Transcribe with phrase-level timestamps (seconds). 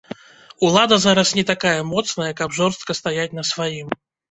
[0.67, 3.97] Улада зараз не такая моцная, каб жорстка стаяць на сваім.